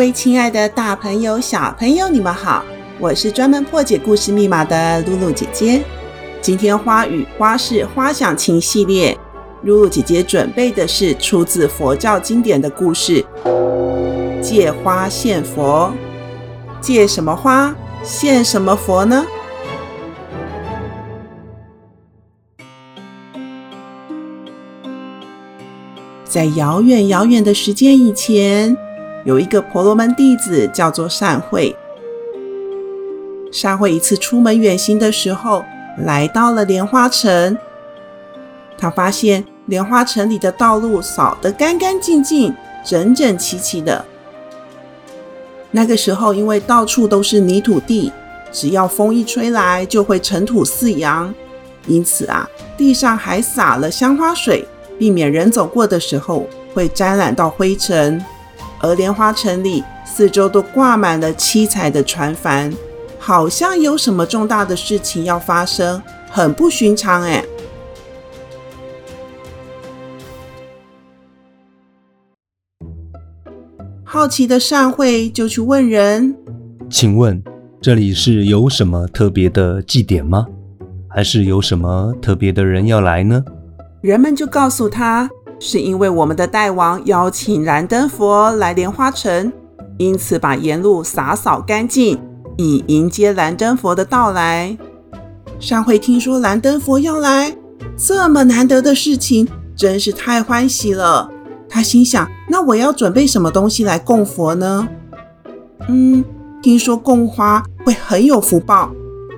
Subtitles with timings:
[0.00, 2.64] 各位亲爱的大朋友、小朋友，你们好！
[2.98, 5.82] 我是专门破解故事密码的露露姐姐。
[6.40, 9.14] 今天花语花式花想情系列，
[9.62, 13.22] 露露姐姐准备的是出自佛教经典的故事——
[14.40, 15.92] 借花献佛。
[16.80, 19.26] 借什么花，献什么佛呢？
[26.24, 28.74] 在遥远遥远的时间以前，
[29.24, 31.76] 有一个婆罗门弟子叫做善慧。
[33.52, 35.64] 善慧一次出门远行的时候，
[35.98, 37.56] 来到了莲花城。
[38.78, 42.54] 他发现莲花城里的道路扫得干干净净、
[42.84, 44.04] 整整齐齐的。
[45.70, 48.10] 那个时候，因为到处都是泥土地，
[48.50, 51.32] 只要风一吹来，就会尘土四扬。
[51.86, 54.66] 因此啊，地上还撒了香花水，
[54.98, 58.24] 避免人走过的时候会沾染到灰尘。
[58.82, 62.72] 而莲花城里四周都挂满了七彩的船帆，
[63.18, 67.44] 好像有什么重大的事情要发生，很不寻常哎。
[74.02, 76.34] 好奇的善慧就去问人
[76.90, 77.40] ：“请问
[77.80, 80.46] 这里是有什么特别的祭典吗？
[81.08, 83.44] 还是有什么特别的人要来呢？”
[84.00, 85.28] 人们就告诉他。
[85.62, 89.52] 是因为我们的大王邀请燃灯佛来莲花城，
[89.98, 92.18] 因此把沿路洒扫干净，
[92.56, 94.76] 以迎接燃灯佛的到来。
[95.58, 97.54] 上回听说燃灯佛要来，
[97.94, 101.30] 这么难得的事情，真是太欢喜了。
[101.68, 104.88] 他心想：那我要准备什么东西来供佛呢？
[105.88, 106.24] 嗯，
[106.62, 108.90] 听说供花会很有福报，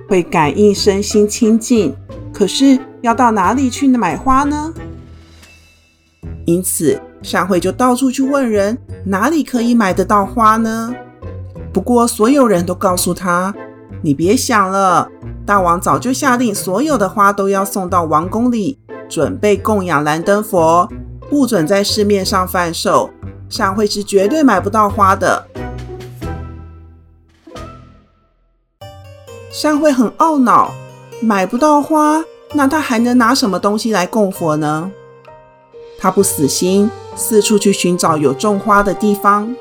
[0.07, 1.93] 会感应身心清净。
[2.31, 4.73] 可是要到哪里去买花呢？
[6.45, 10.93] 因此，善慧就到处去问人，哪里可以买得到花呢？
[11.71, 13.53] 不过，所有人都告诉他
[14.03, 15.09] ：“你别想了，
[15.45, 18.77] 大王早就下令，所有的花都要送到王宫里，
[19.09, 20.87] 准备供养燃灯佛，
[21.29, 23.09] 不准在市面上贩售。
[23.49, 25.47] 善慧是绝对买不到花的。”
[29.49, 30.71] 善慧很懊恼，
[31.21, 32.23] 买不到花，
[32.53, 34.91] 那他还能拿什么东西来供佛呢？
[36.03, 39.55] 他不死心，四处去寻找有种花的地方。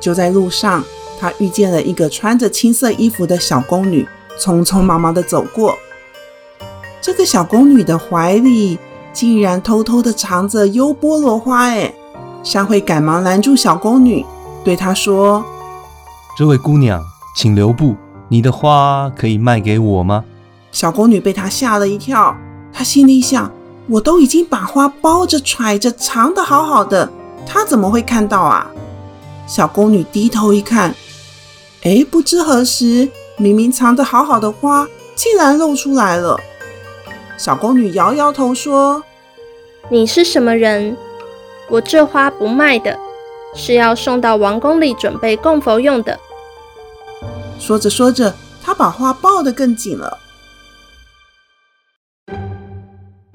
[0.00, 0.82] 就在路上，
[1.20, 4.08] 他遇见了一个穿着青色衣服的小宫女，
[4.40, 5.76] 匆匆忙忙的走过。
[7.02, 8.78] 这个小宫女的怀里
[9.12, 11.64] 竟然偷偷的藏着优菠萝花！
[11.66, 11.92] 哎，
[12.42, 14.24] 山慧赶忙拦住小宫女，
[14.64, 15.44] 对她说
[16.38, 17.04] ：“这位姑娘，
[17.36, 17.94] 请留步，
[18.30, 20.24] 你的花可以卖给我吗？”
[20.72, 22.34] 小宫女被他吓了一跳，
[22.72, 23.52] 她心里想。
[23.88, 27.08] 我都已经把花包着、揣着、藏得好好的，
[27.46, 28.70] 他怎么会看到啊？
[29.46, 30.92] 小宫女低头一看，
[31.84, 36.38] 哎，不知何时，明明藏得好好的花，竟然露出来了。
[37.38, 39.04] 小宫女摇摇头说
[39.88, 40.96] ：“你是什么人？
[41.70, 42.98] 我这花不卖的，
[43.54, 46.18] 是要送到王宫里准备供佛用的。”
[47.60, 50.18] 说着说着，她把花抱得更紧了。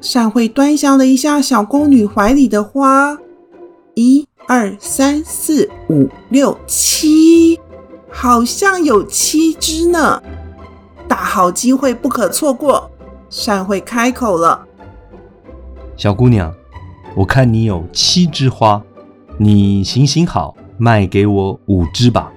[0.01, 3.15] 善慧端详了一下小宫女怀里的花，
[3.93, 7.59] 一二三四五六七，
[8.09, 10.21] 好像有七只呢。
[11.07, 12.89] 大好机会不可错过。
[13.29, 14.65] 善慧开口了
[15.95, 16.51] ：“小姑娘，
[17.15, 18.81] 我看你有七枝花，
[19.37, 22.33] 你行行好，卖给我五枝吧，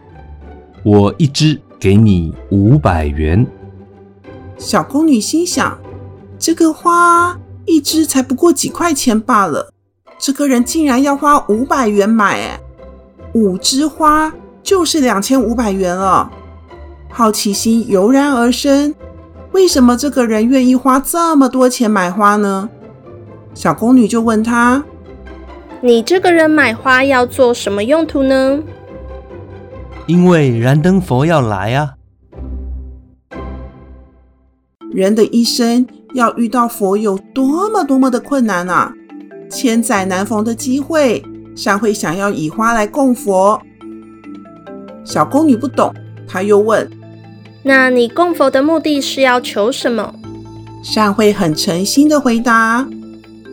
[0.84, 3.44] 我一枝给你五百元。”
[4.58, 5.78] 小宫女心想：
[6.38, 7.36] 这个花。
[7.66, 9.72] 一只才不过几块钱罢了，
[10.18, 12.60] 这个人竟然要花五百元买，哎，
[13.32, 14.32] 五枝花
[14.62, 16.30] 就是两千五百元了。
[17.10, 18.94] 好奇心油然而生，
[19.52, 22.68] 为什么这个人愿意花这么多钱买花呢？
[23.54, 24.84] 小宫女就问他
[25.80, 28.60] ：“你这个人买花要做什么用途呢？”
[30.06, 31.94] 因为燃灯佛要来啊。
[34.92, 35.86] 人的一生。
[36.14, 38.92] 要遇到佛有多么多么的困难啊！
[39.50, 41.22] 千载难逢的机会，
[41.54, 43.60] 善慧想要以花来供佛。
[45.04, 45.92] 小宫女不懂，
[46.26, 46.88] 她又问
[47.62, 50.14] ：“那你供佛的目的是要求什么？”
[50.82, 52.86] 善慧很诚心的回答：“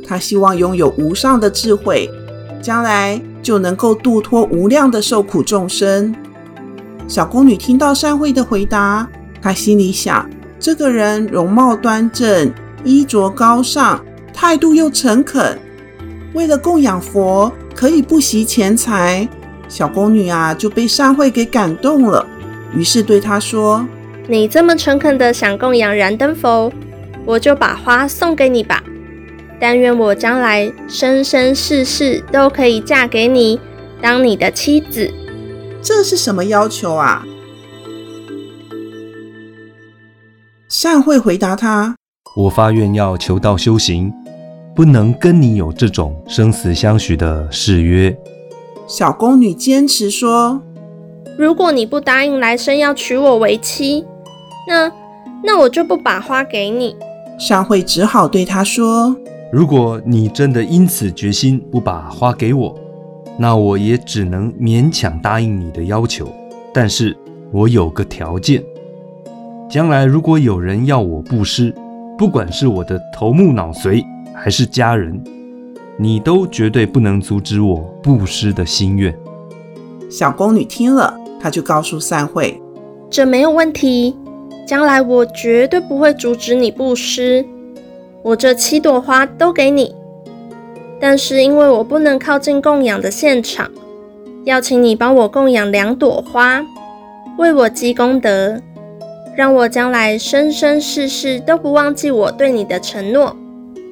[0.05, 2.09] 她希望拥有无上的智慧，
[2.61, 6.15] 将来就能够度脱无量的受苦众生。”
[7.07, 9.09] 小宫女听到善慧的回答，
[9.41, 10.29] 她心里想：
[10.61, 12.53] 这个人容貌端正，
[12.83, 13.99] 衣着高尚，
[14.31, 15.57] 态度又诚恳，
[16.35, 19.27] 为了供养佛，可以不惜钱财。
[19.67, 22.23] 小宫女啊，就被善慧给感动了，
[22.75, 23.83] 于是对他说
[24.29, 26.71] ：“你这么诚恳的想供养燃灯佛，
[27.25, 28.83] 我就把花送给你吧。
[29.59, 33.59] 但愿我将来生生世世都可以嫁给你，
[33.99, 35.09] 当你的妻子。”
[35.81, 37.25] 这是什么要求啊？
[40.81, 41.95] 善慧回答他
[42.35, 44.11] ：“我发愿要求道修行，
[44.75, 48.17] 不能跟你有这种生死相许的誓约。”
[48.89, 50.59] 小宫女坚持说
[51.37, 54.03] ：“如果你不答应来生要娶我为妻，
[54.67, 54.91] 那
[55.43, 56.95] 那我就不把花给你。”
[57.37, 59.15] 善慧只好对他说
[59.53, 62.75] ：“如果你真的因此决心不把花给我，”
[63.37, 66.27] 那我也只能勉强答应你的要求，
[66.73, 67.15] 但是
[67.51, 68.63] 我有个条件：
[69.71, 71.73] 将来如果有人要我布施，
[72.17, 75.17] 不管是我的头目脑髓还是家人，
[75.97, 79.17] 你都绝对不能阻止我布施的心愿。
[80.09, 82.61] 小宫女听了，她就告诉善慧：
[83.09, 84.13] 这没有问题，
[84.67, 87.45] 将来我绝对不会阻止你布施，
[88.23, 89.95] 我这七朵花都给你。
[90.99, 93.71] 但是因为我不能靠近供养的现场，
[94.43, 96.61] 要请你帮我供养两朵花，
[97.37, 98.61] 为我积功德，
[99.35, 103.35] 让我将来生生世世都不忘记我对你的承诺，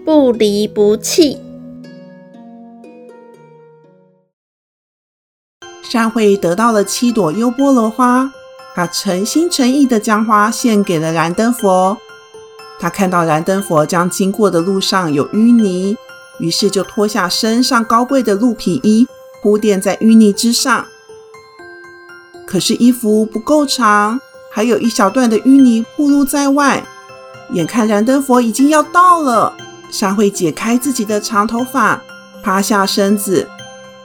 [0.06, 1.40] 不离不弃。
[5.82, 8.32] 善慧得到了七朵优波罗花，
[8.76, 11.98] 她诚心诚意地将花献给了燃灯佛。
[12.80, 15.96] 她看到燃灯佛将经过的路上有淤泥。
[16.40, 19.06] 于是就脱下身上高贵的鹿皮衣，
[19.42, 20.86] 铺垫在淤泥之上。
[22.46, 26.84] 可是衣服不够长，还有一小段的淤泥暴露在外。
[27.52, 29.54] 眼看燃灯佛已经要到了，
[29.90, 32.02] 善慧解开自己的长头发，
[32.44, 33.48] 趴下身子，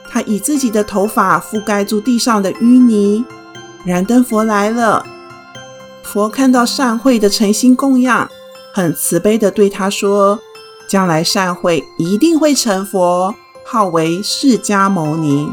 [0.09, 3.23] 她以自己的头发覆盖住地上的淤泥。
[3.83, 5.05] 燃灯佛来了，
[6.01, 8.27] 佛看到善慧的诚心供养，
[8.73, 10.39] 很慈悲地对他说。
[10.87, 13.33] 将来善慧一定会成佛，
[13.65, 15.51] 号为释迦牟尼。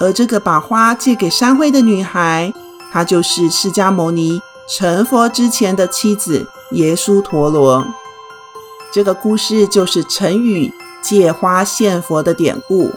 [0.00, 2.52] 而这个把花借给善慧的女孩，
[2.90, 7.86] 她就是释迦牟尼成佛之前的妻子耶输陀罗。
[8.92, 12.90] 这个故事就是成语“借花献佛”的典故。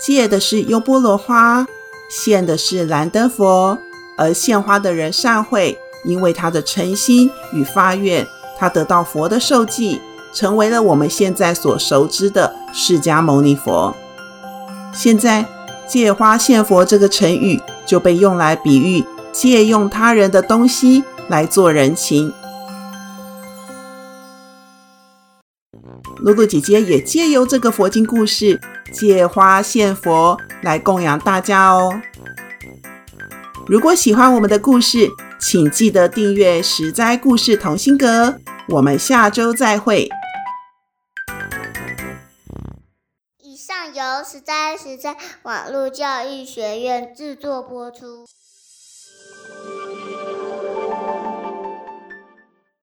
[0.00, 1.66] 借的是优波罗花，
[2.08, 3.76] 献的是燃灯佛，
[4.16, 8.24] 而献花的人善慧，因为他的诚心与发愿。
[8.56, 10.00] 他得到佛的受记，
[10.32, 13.94] 成为了我们现在所熟知的释迦牟尼佛。
[14.92, 15.44] 现在
[15.88, 22.32] “借花献佛”这个成语就被用来比喻借用他人的东西来做人情。
[26.18, 28.60] 露露姐姐也借由这个佛经故事
[28.92, 32.00] “借花献佛”来供养大家哦。
[33.66, 38.26] 如果喜欢我们的故事，请记得订阅《十灾故事同心阁》，
[38.68, 40.08] 我们下周再会。
[44.18, 48.26] 由十三十三网络教育学院制作播出。